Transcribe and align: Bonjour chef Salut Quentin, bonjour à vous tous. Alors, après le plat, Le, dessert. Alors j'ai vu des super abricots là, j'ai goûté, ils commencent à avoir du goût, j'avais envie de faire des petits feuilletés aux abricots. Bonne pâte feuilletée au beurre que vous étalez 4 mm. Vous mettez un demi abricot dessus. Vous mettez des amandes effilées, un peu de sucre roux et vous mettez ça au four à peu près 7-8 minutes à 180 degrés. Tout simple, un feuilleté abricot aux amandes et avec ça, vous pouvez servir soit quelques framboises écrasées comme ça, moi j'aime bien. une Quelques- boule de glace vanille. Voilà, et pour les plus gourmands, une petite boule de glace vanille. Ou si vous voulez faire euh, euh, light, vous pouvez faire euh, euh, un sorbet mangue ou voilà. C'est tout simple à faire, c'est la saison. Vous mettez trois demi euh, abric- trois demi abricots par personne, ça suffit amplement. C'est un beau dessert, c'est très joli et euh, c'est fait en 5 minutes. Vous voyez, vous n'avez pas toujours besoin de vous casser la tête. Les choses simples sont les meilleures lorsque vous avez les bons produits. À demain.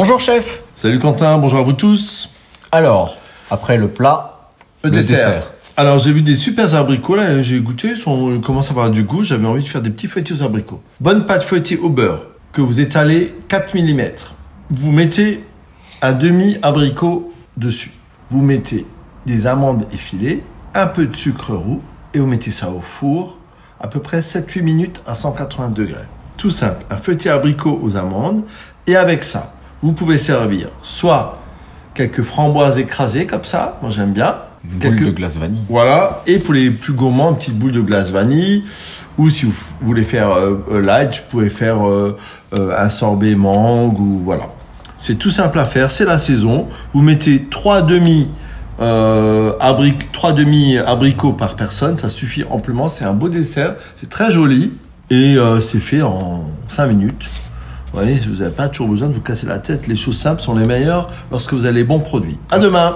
Bonjour 0.00 0.20
chef 0.20 0.62
Salut 0.76 1.00
Quentin, 1.00 1.38
bonjour 1.38 1.58
à 1.58 1.62
vous 1.62 1.72
tous. 1.72 2.30
Alors, 2.70 3.16
après 3.50 3.76
le 3.76 3.88
plat, 3.88 4.52
Le, 4.84 4.90
dessert. 4.90 5.50
Alors 5.76 5.98
j'ai 5.98 6.12
vu 6.12 6.22
des 6.22 6.36
super 6.36 6.72
abricots 6.76 7.16
là, 7.16 7.42
j'ai 7.42 7.58
goûté, 7.58 7.94
ils 7.96 8.40
commencent 8.40 8.68
à 8.68 8.70
avoir 8.70 8.90
du 8.90 9.02
goût, 9.02 9.24
j'avais 9.24 9.48
envie 9.48 9.64
de 9.64 9.68
faire 9.68 9.82
des 9.82 9.90
petits 9.90 10.06
feuilletés 10.06 10.34
aux 10.34 10.44
abricots. 10.44 10.80
Bonne 11.00 11.26
pâte 11.26 11.42
feuilletée 11.42 11.78
au 11.78 11.90
beurre 11.90 12.22
que 12.52 12.60
vous 12.60 12.80
étalez 12.80 13.34
4 13.48 13.74
mm. 13.74 14.02
Vous 14.70 14.92
mettez 14.92 15.42
un 16.00 16.12
demi 16.12 16.58
abricot 16.62 17.32
dessus. 17.56 17.90
Vous 18.30 18.40
mettez 18.40 18.86
des 19.26 19.48
amandes 19.48 19.84
effilées, 19.92 20.44
un 20.74 20.86
peu 20.86 21.06
de 21.06 21.16
sucre 21.16 21.54
roux 21.54 21.82
et 22.14 22.20
vous 22.20 22.28
mettez 22.28 22.52
ça 22.52 22.70
au 22.70 22.80
four 22.80 23.36
à 23.80 23.88
peu 23.88 23.98
près 23.98 24.20
7-8 24.20 24.62
minutes 24.62 25.02
à 25.08 25.16
180 25.16 25.70
degrés. 25.70 26.06
Tout 26.36 26.50
simple, 26.50 26.86
un 26.88 26.98
feuilleté 26.98 27.30
abricot 27.30 27.80
aux 27.82 27.96
amandes 27.96 28.44
et 28.86 28.94
avec 28.94 29.24
ça, 29.24 29.54
vous 29.82 29.92
pouvez 29.92 30.18
servir 30.18 30.68
soit 30.82 31.38
quelques 31.94 32.22
framboises 32.22 32.78
écrasées 32.78 33.26
comme 33.26 33.44
ça, 33.44 33.78
moi 33.82 33.90
j'aime 33.90 34.12
bien. 34.12 34.36
une 34.64 34.78
Quelques- 34.80 34.98
boule 34.98 35.06
de 35.06 35.10
glace 35.12 35.36
vanille. 35.38 35.62
Voilà, 35.68 36.22
et 36.26 36.38
pour 36.38 36.54
les 36.54 36.70
plus 36.70 36.92
gourmands, 36.92 37.30
une 37.30 37.36
petite 37.36 37.58
boule 37.58 37.72
de 37.72 37.80
glace 37.80 38.10
vanille. 38.10 38.64
Ou 39.18 39.28
si 39.30 39.46
vous 39.46 39.54
voulez 39.80 40.04
faire 40.04 40.30
euh, 40.30 40.64
euh, 40.70 40.80
light, 40.80 41.10
vous 41.24 41.30
pouvez 41.30 41.50
faire 41.50 41.84
euh, 41.88 42.16
euh, 42.56 42.72
un 42.78 42.88
sorbet 42.88 43.34
mangue 43.34 43.98
ou 43.98 44.20
voilà. 44.24 44.44
C'est 44.98 45.16
tout 45.18 45.30
simple 45.30 45.58
à 45.58 45.64
faire, 45.64 45.90
c'est 45.90 46.04
la 46.04 46.18
saison. 46.18 46.66
Vous 46.94 47.02
mettez 47.02 47.44
trois 47.50 47.82
demi 47.82 48.28
euh, 48.80 49.54
abric- 49.60 50.12
trois 50.12 50.32
demi 50.32 50.78
abricots 50.78 51.32
par 51.32 51.56
personne, 51.56 51.96
ça 51.96 52.08
suffit 52.08 52.44
amplement. 52.48 52.88
C'est 52.88 53.04
un 53.04 53.12
beau 53.12 53.28
dessert, 53.28 53.74
c'est 53.96 54.08
très 54.08 54.30
joli 54.30 54.72
et 55.10 55.36
euh, 55.36 55.60
c'est 55.60 55.80
fait 55.80 56.02
en 56.02 56.44
5 56.68 56.86
minutes. 56.86 57.28
Vous 57.92 58.00
voyez, 58.00 58.18
vous 58.18 58.42
n'avez 58.42 58.54
pas 58.54 58.68
toujours 58.68 58.88
besoin 58.88 59.08
de 59.08 59.14
vous 59.14 59.20
casser 59.20 59.46
la 59.46 59.58
tête. 59.58 59.86
Les 59.86 59.96
choses 59.96 60.18
simples 60.18 60.42
sont 60.42 60.54
les 60.54 60.66
meilleures 60.66 61.08
lorsque 61.30 61.52
vous 61.54 61.64
avez 61.64 61.74
les 61.74 61.84
bons 61.84 62.00
produits. 62.00 62.38
À 62.50 62.58
demain. 62.58 62.86